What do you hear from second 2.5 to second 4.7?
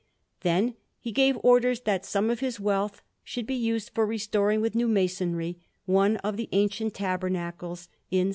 wealth should be used for restoring